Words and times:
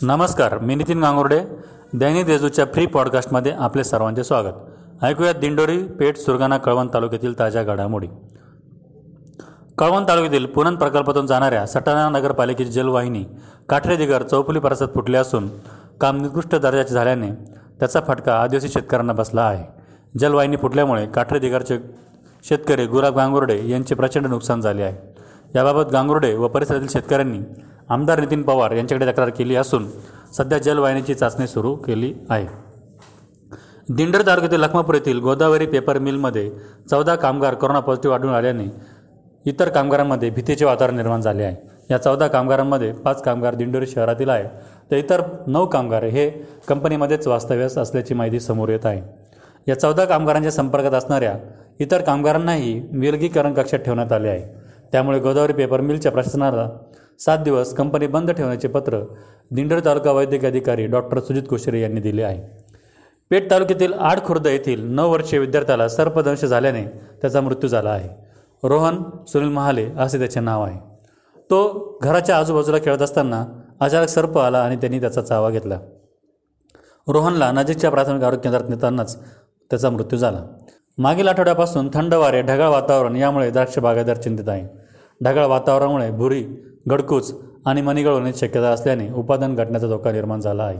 नमस्कार 0.00 0.58
मी 0.58 0.74
नितीन 0.74 1.00
गांगुर्डे. 1.00 1.40
दैनिक 1.94 2.26
देजूच्या 2.26 2.64
फ्री 2.64 2.86
पॉडकास्टमध्ये 2.86 3.52
आपले 3.52 3.84
सर्वांचे 3.84 4.24
स्वागत. 4.24 5.04
ऐकूयात 5.04 5.34
दिंडोरी 5.34 5.82
पेठ 5.82 6.16
सुरगाणा 6.16 6.56
कळवण 6.56 6.88
तालुक्यातील 6.94 7.38
ताज्या 7.38 7.62
घडामोडी. 7.62 8.06
कळवण 9.78 10.04
तालुक्यातील 10.08 10.46
पुनन 10.46 10.76
प्रकल्पातून 10.76 11.26
जाणाऱ्या 11.26 11.66
सटाणा 11.66 12.08
नगरपालिकेची 12.08 12.70
जलवाहिनी 12.70 13.24
काठरे 13.68 13.96
दिगर 13.96 14.22
चौफुली 14.22 14.58
परिसरात 14.58 14.88
फुटली 14.94 15.16
असून 15.16 15.48
काम 16.00 16.20
निकृष्ट 16.22 16.54
दर्जाचे 16.54 16.94
झाल्याने 16.94 17.30
त्याचा 17.80 18.00
फटका 18.08 18.34
आदिवासी 18.34 18.68
शेतकऱ्यांना 18.68 19.12
बसला 19.12 19.42
आहे. 19.42 19.64
जलवाहिनी 20.18 20.56
फुटल्यामुळे 20.56 21.06
काठरे 21.06 21.38
दिगरचे 21.38 21.78
शेतकरी 22.48 22.86
गुलाब 22.86 23.16
गांगुर्डे 23.16 23.60
यांचे 23.68 23.94
प्रचंड 23.94 24.26
नुकसान 24.26 24.60
झाले 24.60 24.82
आहे. 24.82 24.96
याबाबत 25.54 25.92
गांगुर्डे 25.92 26.34
व 26.36 26.48
परिसरातील 26.48 26.88
शेतकऱ्यांनी 26.88 27.40
आमदार 27.92 28.20
नितीन 28.20 28.42
पवार 28.42 28.70
यांच्याकडे 28.70 29.06
तक्रार 29.06 29.28
केली 29.28 29.56
असून 29.56 29.86
सध्या 30.36 30.58
जलवाहिनीची 30.58 31.14
चाचणी 31.14 31.46
सुरू 31.46 31.74
केली 31.76 32.12
आहे. 32.30 32.46
दिंडर 33.88 34.22
तालुक्यातील 34.26 34.60
लखमापूर 34.60 34.94
येथील 34.94 35.18
गोदावरी 35.18 35.66
पेपर 35.66 35.98
मिलमध्ये 35.98 36.50
चौदा 36.90 37.14
कामगार 37.14 37.54
कोरोना 37.54 37.80
पॉझिटिव्ह 37.80 38.16
आढळून 38.16 38.34
आल्याने 38.34 38.64
इतर 39.46 39.68
कामगारांमध्ये 39.68 40.30
भीतीचे 40.30 40.64
वातावरण 40.64 40.96
निर्माण 40.96 41.20
झाले 41.20 41.42
आहे. 41.42 41.56
या 41.90 41.98
चौदा 41.98 42.26
कामगारांमध्ये 42.28 42.92
पाच 42.92 43.22
कामगार 43.22 43.54
दिंडोरी 43.54 43.86
शहरातील 43.86 44.28
आहे. 44.28 44.44
तर 44.90 44.96
इतर 44.96 45.22
नऊ 45.46 45.66
कामगार 45.66 46.04
हे 46.04 46.28
कंपनीमध्येच 46.68 47.26
वास्तव्यास 47.26 47.78
असल्याची 47.78 48.14
माहिती 48.14 48.40
समोर 48.40 48.68
येत 48.68 48.86
आहे. 48.86 49.02
या 49.68 49.78
चौदा 49.80 50.04
कामगारांच्या 50.04 50.52
संपर्कात 50.52 50.92
असणाऱ्या 50.92 51.34
इतर 51.80 52.00
कामगारांनाही 52.00 52.80
विलगीकरण 52.92 53.54
कक्षात 53.54 53.78
ठेवण्यात 53.78 54.12
आले 54.12 54.28
आहे. 54.28 54.42
त्यामुळे 54.92 55.18
गोदावरी 55.18 55.52
पेपर 55.52 55.80
मिलच्या 55.80 56.12
प्रशासनाला 56.12 56.68
सात 57.24 57.38
दिवस 57.38 57.74
कंपनी 57.74 58.06
बंद 58.06 58.30
ठेवण्याचे 58.30 58.68
पत्र 58.68 59.00
दिंडोरी 59.50 59.80
तालुका 59.84 60.12
वैद्यकीय 60.12 60.48
अधिकारी 60.48 60.86
डॉक्टर 60.86 61.20
सुजित 61.20 61.42
कोशरे 61.50 61.80
यांनी 61.80 62.00
दिले 62.00 62.22
आहे. 62.22 62.66
पेठ 63.30 63.50
तालुक्यातील 63.50 63.92
आड 63.92 64.20
खुर्द 64.24 64.46
येथील 64.46 64.84
नऊ 64.84 65.10
वर्षीय 65.10 65.38
विद्यार्थ्याला 65.38 65.88
सर्पदंश 65.88 66.44
झाल्याने 66.44 66.84
त्याचा 67.20 67.40
मृत्यू 67.40 67.68
झाला 67.68 67.90
आहे. 67.90 68.08
रोहन 68.64 69.02
सुनील 69.26 69.48
महाले 69.48 69.90
असे 69.98 70.18
त्याचे 70.18 70.40
नाव 70.40 70.64
आहे. 70.64 70.78
तो 71.36 71.98
घराच्या 72.02 72.38
आजूबाजूला 72.38 72.78
खेळत 72.78 73.02
असताना 73.02 73.46
अचानक 73.80 74.08
सर्प 74.08 74.38
आला 74.38 74.58
आणि 74.58 74.76
त्यांनी 74.76 75.00
त्याचा 75.00 75.22
चावा 75.22 75.50
घेतला. 75.50 75.78
रोहनला 77.08 77.52
नजीकच्या 77.52 77.90
प्राथमिक 77.90 78.22
आरोग्य 78.22 78.42
केंद्रात 78.42 78.68
नेतानाच 78.68 79.22
त्याचा 79.70 79.90
मृत्यू 79.90 80.18
झाला. 80.18 80.42
मागील 80.98 81.28
आठवड्यापासून 81.28 81.88
थंड 81.94 82.14
वारे 82.14 82.42
ढगाळ 82.42 82.68
वातावरण 82.68 83.16
यामुळे 83.16 83.50
द्राक्ष 83.50 83.78
बागायदार 83.78 84.16
चिंतित 84.16 84.48
आहे. 84.48 84.81
ढगाळ 85.22 85.46
वातावरणामुळे 85.46 86.10
भुरी 86.10 86.42
गडकूच 86.90 87.34
आणि 87.66 87.82
मणिगळ 87.82 88.12
होण्याची 88.12 88.46
शक्यता 88.46 88.68
असल्याने 88.68 89.08
उत्पादन 89.12 89.54
घटण्याचा 89.54 89.86
धोका 89.86 90.12
निर्माण 90.12 90.40
झाला 90.40 90.62
आहे. 90.62 90.78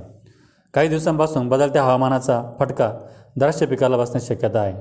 काही 0.75 0.89
दिवसांपासून 0.89 1.49
बदलत्या 1.49 1.83
हवामानाचा 1.83 2.43
फटका 2.61 2.93
द्राक्ष 3.37 3.63
पिकाला 3.63 3.97
बसण्याची 3.97 4.35
शक्यता 4.35 4.61
आहे. 4.61 4.75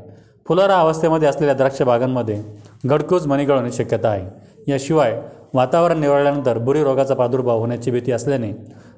फुलारा 0.48 0.76
अवस्थेमध्ये 0.76 1.28
असलेल्या 1.28 1.56
द्राक्ष 1.56 1.82
बागांमध्ये 1.82 2.42
गडकूज 2.90 3.28
मणिगळ 3.28 3.56
होण्याची 3.56 3.84
शक्यता 3.84 4.10
आहे. 4.10 4.26
याशिवाय 4.68 5.22
वातावरण 5.54 6.00
निवळल्यानंतर 6.00 6.58
बुरी 6.58 6.84
रोगाचा 6.84 7.14
प्रादुर्भाव 7.14 7.60
होण्याची 7.60 7.92
भीती 7.92 8.12
असल्याने 8.12 8.52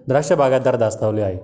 द्राक्ष 0.08 0.32
बागायतदार 0.32 0.76
दास्तावले 0.76 1.22
आहे. 1.22 1.38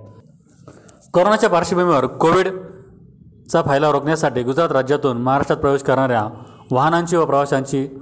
कोरोनाच्या 1.12 1.50
पार्श्वभूमीवर 1.50 2.06
कोविडचा 2.06 3.62
फैलाव 3.62 3.92
रोखण्यासाठी 3.92 4.42
गुजरात 4.42 4.72
राज्यातून 4.72 5.16
महाराष्ट्रात 5.16 5.58
प्रवेश 5.58 5.82
करणाऱ्या 5.82 6.28
वाहनांची 6.70 7.16
व 7.16 7.24
प्रवाशांची 7.24 7.99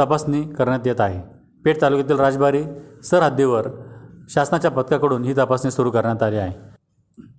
तपासणी 0.00 0.42
करण्यात 0.42 0.86
येत 0.86 1.00
आहे. 1.00 1.22
पेठ 1.64 1.82
तालुक्यातील 1.82 2.16
राजबारी 2.16 2.64
सरहद्दीवर 3.04 3.66
शासनाच्या 4.28 4.70
पथकाकडून 4.70 5.24
ही 5.24 5.32
तपासणी 5.32 5.70
सुरू 5.70 5.90
करण्यात 5.90 6.22
आली 6.22 6.36
आहे. 6.36 6.76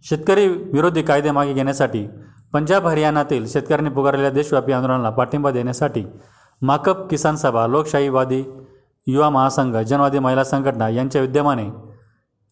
शेतकरी 0.03 0.47
विरोधी 0.47 1.01
कायदे 1.01 1.31
मागे 1.31 1.53
घेण्यासाठी 1.53 2.07
पंजाब 2.53 2.88
हरियाणातील 2.88 3.47
शेतकऱ्यांनी 3.47 3.90
पुकारलेल्या 3.90 4.31
देशव्यापी 4.31 4.72
आंदोलनाला 4.72 5.09
पाठिंबा 5.09 5.51
देण्यासाठी 5.51 6.06
माकप 6.62 7.09
किसान 7.09 7.35
सभा 7.35 7.67
लोकशाहीवादी 7.67 8.44
युवा 9.07 9.29
महासंघ 9.29 9.78
जनवादी 9.78 10.19
महिला 10.19 10.44
संघटना 10.44 10.90
यांच्या 10.90 11.22
विद्यमाने 11.22 11.69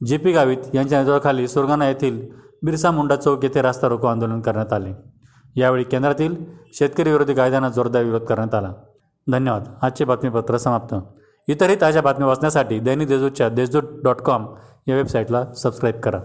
जे 0.06 0.18
पी 0.18 0.32
गावित 0.32 0.58
यांच्या 0.74 1.00
नेतृत्वाखाली 1.00 1.48
सुरगाणा 1.48 1.88
येथील 1.88 2.28
बिरसा 2.64 2.92
मुंडा 2.92 3.16
चौक 3.16 3.44
येथे 3.44 3.62
रास्ता 3.62 3.88
रोको 3.88 4.08
आंदोलन 4.08 4.42
करण्यात 4.42 4.74
आले. 4.74 4.94
यावेळी 5.56 5.84
केंद्रातील 5.84 6.36
शेतकरी 6.74 7.12
विरोधी 7.12 7.34
कायद्यांना 7.34 7.70
जोरदार 7.70 8.04
विरोध 8.04 8.22
करण्यात 8.22 8.56
आला. 8.56 8.74
धन्यवाद. 9.32 9.64
आजचे 9.82 10.06
बातमीपत्र 10.06 10.58
समाप्त. 10.58 10.96
इतरही 11.48 11.76
ताज्या 11.82 12.02
बातम्या 12.02 12.28
वाचण्यासाठी 12.28 12.80
दैनिक 12.80 13.08
देशदूतच्या 13.08 13.50
देशदूत 13.50 13.84
डॉट 14.04 14.22
कॉम 14.22 14.46
या 14.88 14.96
वेबसाईटला 14.96 15.46
सबस्क्राईब 15.54 16.00
करा. 16.00 16.20